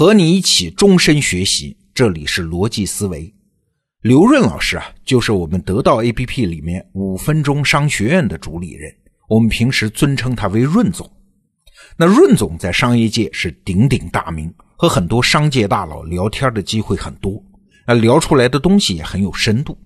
[0.00, 1.76] 和你一起终身学习。
[1.92, 3.30] 这里是逻辑思维。
[4.00, 8.90] 刘润老师啊，就是我们得到 APP 里面五分钟商学院的主理人，
[9.28, 11.06] 我们平时尊称他为润总。
[11.98, 17.34] 那润总在商业界是鼎鼎大名，和很多商界大佬聊天的机会很多，
[17.86, 19.76] 那聊出来的东西也很有深度。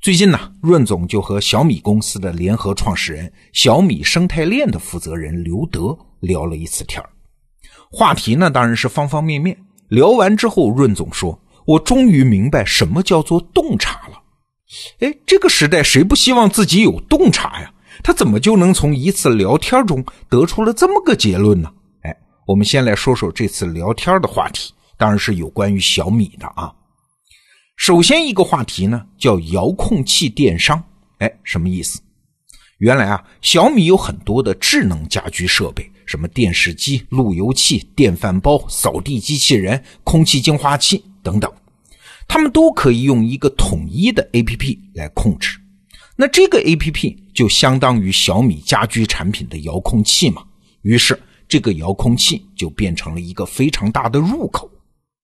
[0.00, 7.02] 最近呢，润总就和小米公司的联合创始人、小米生态链的负责人刘德聊了一次天
[7.92, 9.56] 话题呢当然是方方面面。
[9.88, 11.38] 聊完之后，润总说。
[11.64, 14.20] 我终于明白什么叫做洞察了。
[14.98, 17.72] 哎，这个时代谁不希望自己有洞察呀？
[18.02, 21.72] 他怎么就能从一次聊天中得出了这么个结论呢？
[22.00, 22.16] 哎，
[22.48, 26.72] 我们先来说说这次聊天的话题，当然是有关于小米的啊。
[27.76, 30.82] 首先一个话题呢叫遥控器电商。
[31.18, 32.00] 哎，什么意思？
[32.78, 41.04] 原来啊，小米有很多的智能家居设备，什么电视机、路由器、电饭煲、扫地机器人、空气净化器。
[41.22, 41.48] 等等，
[42.26, 45.56] 他们都可以用一个统一的 APP 来控制。
[46.16, 50.42] 那这个 APP 就相当于小米家居产品的遥控器嘛。
[50.82, 54.68] 于是这个遥控器就变成了一个非常大的入口。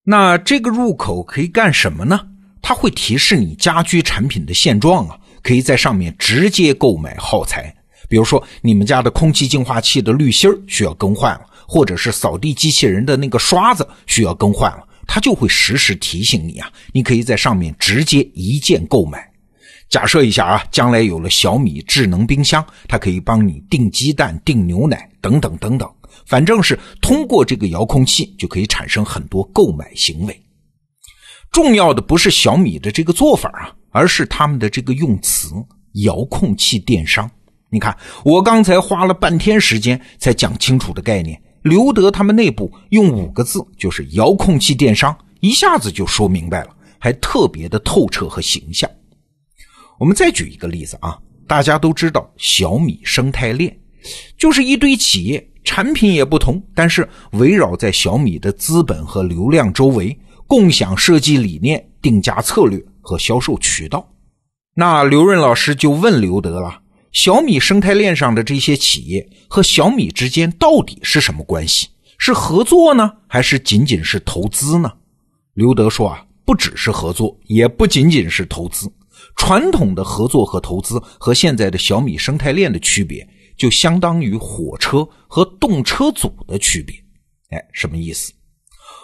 [0.05, 2.21] 那这个入口可以干什么呢？
[2.63, 7.75] 它会提示你家居产品的现状啊，可以在上面直接购买耗材。
[8.09, 14.85] 比如说你们家的空气净化器的滤芯需要更换了，或者是扫地机器人的那个刷子需要更换了。
[15.07, 19.27] 它就会实时提醒你啊，你可以在上面直接一键购买。
[19.89, 25.91] 假设一下啊，将来有了小米智能冰箱，它可以帮你订鸡蛋、订牛奶等等等等，
[26.27, 30.43] 反正是通过这个遥控器就可以产生很多购买行为。
[31.51, 35.55] 重要的不是小米的这个做法啊，而是他们的这个用词——
[36.05, 37.31] 遥控器电商。
[37.71, 41.41] 你看，我刚才花了半天时间才讲清楚的概念。
[41.63, 48.89] 刘德他们内部用五个字，就是遥控器电商，一下子就说明白了，还特别的透彻和形象。
[49.99, 53.77] 我们再举一个例子啊，大家都知道小米生态链，
[54.39, 64.09] 就是一堆企业，产品也不同，但是围绕在小米的资本和流量周围，共享设计理念、定价策略和销售渠道。
[64.75, 66.81] 那刘润老师就问刘德了。
[67.21, 71.89] 小米生态链上的这些企业和小米之间到底是什么关系？
[72.17, 74.89] 是合作呢，还是仅仅是投资呢？
[75.55, 78.89] 刘德说啊，不只是合作，也不仅仅是投资。
[79.35, 86.95] 传统的合作和投资和现在的小米生态链的区别，就相当于火车和动车组的区别。
[87.51, 88.33] 哎，什么意思？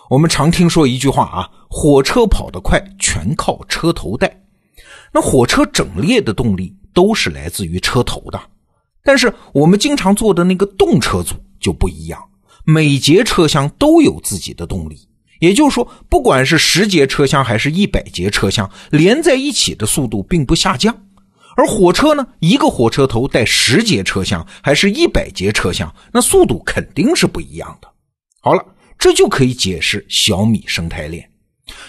[0.09, 4.41] 我们常听说一句话啊，火车跑得快，全靠车头带。
[5.13, 6.73] 那火车整列的动力。
[6.95, 8.41] 都是来自于车头的，
[9.03, 12.19] 但是我们经常坐的那个动车组就不一样，
[12.65, 14.97] 每节车厢都有自己的动力，
[15.41, 20.97] 也就是说，不管是十节车厢还是一百节车厢，连在一起的速度并不下降。
[21.57, 27.89] 而火车呢，一个火车头带十节车厢还是一百节车厢，那速度肯定是不一样的。
[28.41, 28.65] 好了，
[28.99, 31.29] 这就可以解释小米生态链。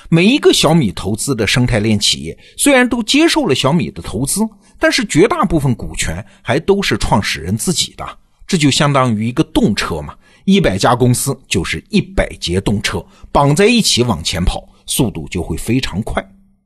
[0.10, 4.42] 每一个小米投资的生态链企业，虽然都接受了小米的投资。
[4.78, 8.06] 但是绝大部分股权还都是创始人自己的，
[8.46, 10.14] 这就相当于一个动车嘛，
[10.44, 16.22] 一百家公司就是一百节动车绑在一起往前跑，速度就会非常快。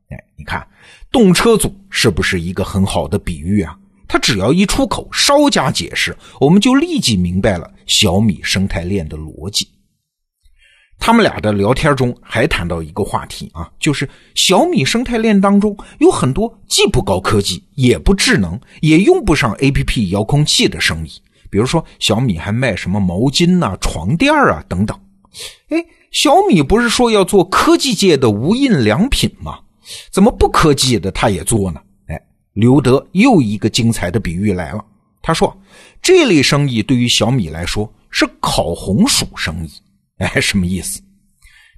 [0.08, 0.66] 哎，你看
[1.12, 3.78] 动车组是不是一个很好的比喻啊？
[4.08, 9.68] 它只要一出口，稍加解释，我们就立即明白了小米生态链的逻辑。
[11.00, 21.10] 他们俩的聊天中还谈到一个话题啊，就是小米生态链当中有很多既不高科技，也不智能，也用不上 APP 遥控器的生意。
[21.48, 24.96] 比如说，小米还卖什么毛巾呐、床垫啊等等。
[25.70, 29.58] 哎，小米不是说要做科技界的无印良品吗？
[30.12, 31.80] 怎么不科技的他也做呢？
[32.06, 32.22] 哎，
[32.52, 34.84] 刘德又一个精彩的比喻来了。
[35.22, 35.56] 他说，
[36.00, 39.70] 这类生意对于小米来说是烤红薯生意。
[40.20, 41.00] 哎，什么意思？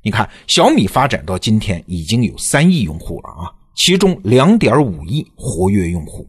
[0.03, 6.29] 你看，小米发展到今天已经有三亿用户了啊，其中两点五亿活跃用户。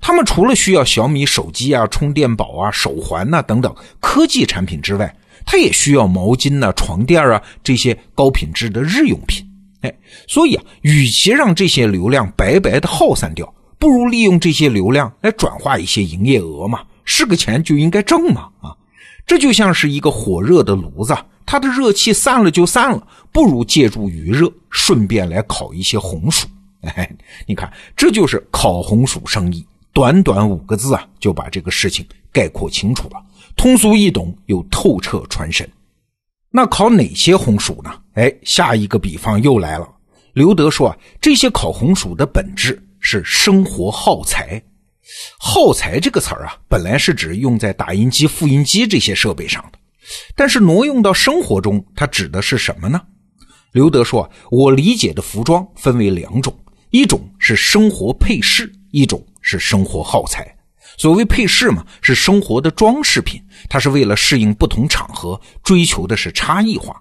[0.00, 5.14] 他们除了需要小米手机啊、充电宝啊、手环呐等等科技产品之外，
[5.44, 9.46] 它也需要毛巾呐、床垫啊这些高品质的日用品。
[9.82, 9.94] 哎，
[10.26, 18.74] 所以啊，与其让这些流量白白的耗散掉，不如利用这些流量来转化一些营业额嘛，是个钱就应该挣嘛啊。
[19.32, 21.16] 这就像是一个火热的炉子。
[21.46, 26.46] 它的热气散了就散了，不如借助余热，顺便来烤一些红薯。
[26.82, 27.10] 哎，
[27.46, 29.66] 你看，这就是烤红薯生意。
[29.94, 33.16] 短短五个字啊，就把这个事情概括清楚了，
[33.56, 35.66] 通俗易懂又透彻传神。
[36.50, 37.90] 那烤哪些红薯呢？
[38.12, 39.88] 哎，下一个比方又来了。
[40.34, 44.62] 刘德说啊，这些烤红薯的本质是生活耗材。
[45.38, 49.78] 耗材这个词儿啊，本来是指用在打印机、复印机这些设备上的，
[50.36, 53.00] 但是挪用到生活中，它指的是什么呢？
[53.72, 56.54] 刘德说，我理解的服装分为两种，
[56.90, 60.54] 一种是生活配饰，一种是生活耗材。
[60.98, 66.94] 所谓配饰嘛，是生活的装饰品，它是为了适应不同场合，追求的是差异化；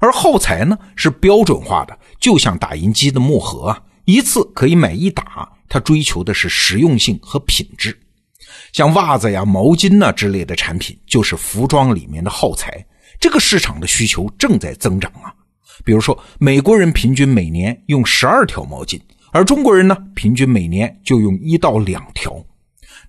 [0.00, 7.98] 而耗材呢，是标准化的，就像打印机的墨盒啊，一次可以买一打，它追求的是实用性和品质。
[8.72, 12.84] 像袜子呀、毛巾呐之类的产品，就是服装里面的耗材，
[13.20, 15.32] 这个市场的需求正在增长啊。
[15.84, 19.00] 比如说，美国人平均每年用十二条毛巾，
[19.32, 22.34] 而中国人呢，平均每年就用一到两条。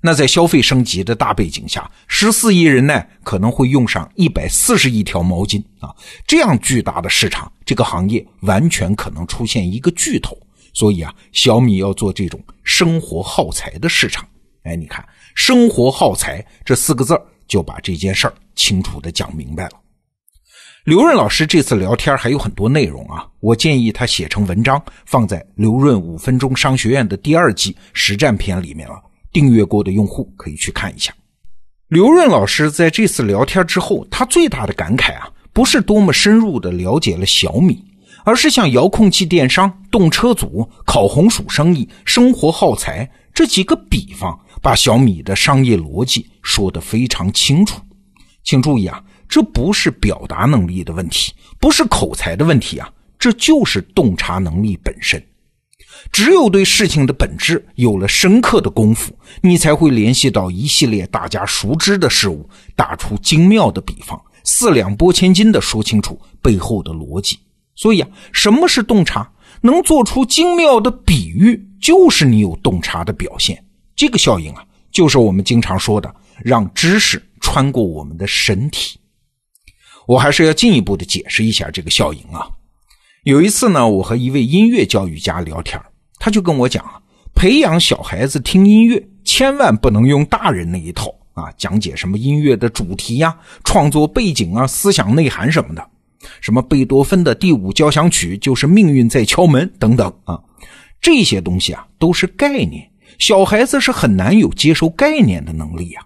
[0.01, 5.93] 那在消费升级的大背景下，十四亿人呢可能会用上一百四十亿条毛巾啊！
[6.25, 10.37] 这样巨大的市场，这个行业完全可能出现一个巨头。
[10.73, 14.27] 所以啊，小米要做这种生活耗材的市场。
[14.63, 15.03] 哎，你看
[15.35, 19.71] “生活耗材”这四个字就把这件事儿清楚的讲明白了。
[20.85, 28.95] 刘润老师这次聊天还有很多内容啊，我建议他写成文章，放在刘润五分钟商学院的第二季实战篇里面了。
[29.31, 31.13] 订阅过的用户可以去看一下。
[31.87, 37.83] 刘润老师在这次聊天之后，他最大的感慨啊，不是多么深入的了解了小米，
[38.29, 47.81] 而是像遥控器电商、动车组、烤红薯生意、生活耗材这几个比方，把小米的商业逻辑说得非常清楚。
[48.43, 52.87] 请注意啊，这不是表达能力的问题，不是口才的问题啊，
[53.17, 55.19] 这就是洞察能力本身。
[56.11, 59.11] 只有对事情的本质有了深刻的功夫，
[59.41, 67.39] 你才会联系到一系列大家熟知的事物，打出精妙的比方，四两拨千斤的说清楚背后的逻辑。
[67.79, 69.31] 所以啊，什么是洞察？
[69.61, 73.57] 能做出精妙的比喻，就是你有洞察的表现。
[73.95, 74.61] 这个效应啊，
[74.91, 78.99] 就是我们经常说的，让知识穿过我们的身体。
[80.07, 82.49] 我还是要进一步的解释一下这个效应啊。
[83.23, 85.81] 有一次呢，我和一位音乐教育家聊天。
[86.19, 86.99] 他就跟我讲啊，
[87.33, 95.89] 培养小孩子听音乐，千万不能用大人那一套啊，讲解什么音乐的主题呀、创作背景啊、思想内涵什么的，
[96.41, 100.39] 什么贝多芬的第五交响曲就是命运在敲门等等啊，
[101.01, 106.01] 这些东西啊都是概念，小孩子是很难有接受概念的能力呀。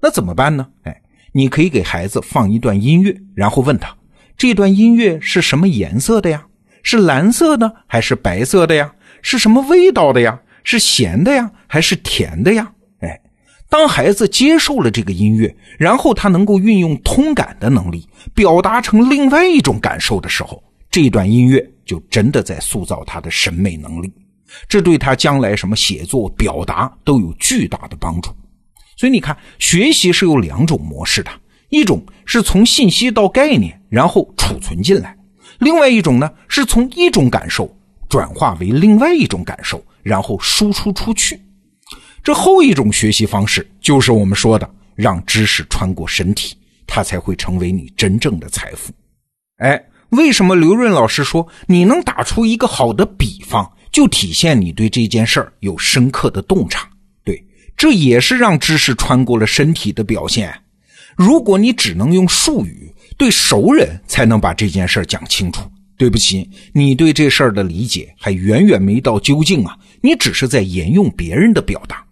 [0.00, 0.68] 那怎么办呢？
[0.82, 3.96] 哎，你可以给孩子放一段音乐，然后问他，
[4.36, 6.46] 这段音乐是什么颜色的呀？
[6.82, 8.92] 是蓝色的还是白色的呀？
[9.22, 10.40] 是什么味道的呀？
[10.62, 12.72] 是咸的呀，还是甜的呀？
[13.68, 24.12] 当孩子接受了这个音乐，然后他能够运用通感的能力，表达成另外一种感受的时候，这段音乐就真的在塑造他的审美能力，
[24.68, 28.30] 这对他将来什么写作、表达都有巨大的帮助。
[28.96, 31.30] 所以你看，学习是有两种模式的，
[31.68, 35.10] 一种是从信息到概念，然后储存进来；
[35.58, 37.70] 另外一种呢，是从一种感受。
[38.08, 41.40] 转化为另外一种感受，然后输出出去。
[42.26, 48.92] 这后一种学习方式，就是我们说的让知识穿过身体，它才会成为你真正的财富。
[49.58, 56.90] 哎，为什么刘润老师说你能打出一个好的比方，就体现你对这件事儿有深刻的洞察？
[57.22, 57.40] 对，
[57.76, 60.52] 这也是让知识穿过了身体的表现。
[61.14, 65.60] 如果你只能用术语，对熟人才能把这件事儿讲清楚。
[65.96, 69.78] 对不起，你对这事儿的理解还远远没到究竟啊！
[70.02, 72.04] 你只是在沿用别人的表达。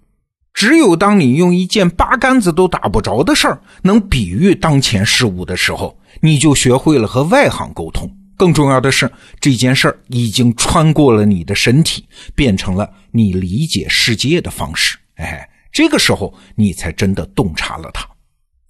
[0.54, 8.08] 只有当你用一件八竿子都打不着的事儿能比喻当前事物的时候，你就学会了和外行沟通。
[8.36, 12.06] 更重要的是，这件事儿已经穿过了你的身体，
[12.36, 14.96] 变成了你理解世界的方式。
[15.16, 18.08] 哎，这个时候你才真的洞察了它。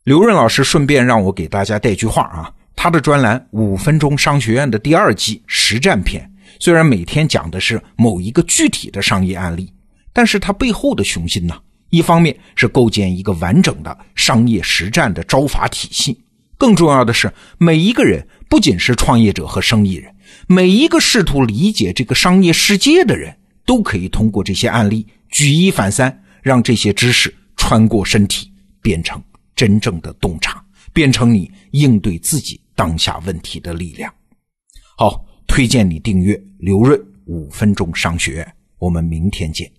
[0.05, 2.51] 刘润老师顺便让我给大家带句话啊。
[2.77, 9.73] 他的专栏《五分钟商学院》的第二季实战篇，虽然每天讲的是某一个具体的商业案例，
[10.13, 11.57] 但是它背后的雄心呢，
[11.95, 16.19] 一方面是构建一个完整的商业实战的招法体系，
[16.59, 20.15] 更重要的是，每一个人不仅是创业者和生意人，
[20.49, 28.51] 每一个试图理解这个商业世界的人，都可以通过这些案例举一反三，让这些知识穿过身体，
[28.83, 29.23] 变成
[29.55, 32.61] 真正的洞察，变成你应对自己。
[32.77, 34.13] 当下问题的力量。
[34.97, 38.55] 好，推荐你订阅刘润五分钟商学院。
[38.81, 39.71] 我们明天见。